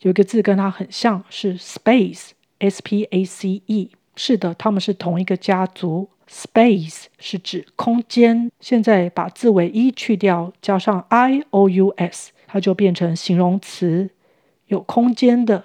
[0.00, 3.90] 有一个字跟它很像，是 space，s p a c e。
[4.14, 6.08] 是的，它们是同一个家族。
[6.28, 8.50] Space 是指空间。
[8.60, 14.10] 现在把字尾 e 去掉，加上 i o u s，它就变成形容词，
[14.66, 15.64] 有空间的，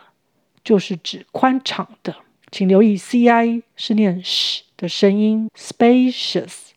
[0.64, 2.16] 就是指宽敞的。
[2.50, 6.73] 请留意 c i 是念 sh 的声音，spacious。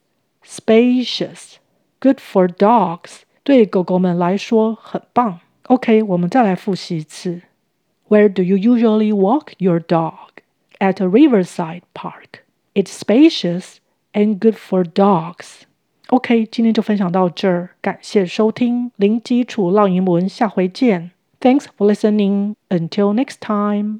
[0.56, 1.56] Spacious,
[2.00, 5.40] good for dogs，对狗狗们来说很棒。
[5.64, 7.42] OK，我们再来复习一次。
[8.10, 10.30] Where do you usually walk your dog?
[10.80, 12.42] At a riverside park.
[12.74, 13.76] It's spacious
[14.14, 15.62] and good for dogs.
[16.08, 21.12] OK，今天就分享到这儿，感谢收听零基础绕英文，下回见。
[21.40, 22.56] Thanks for listening.
[22.70, 24.00] Until next time.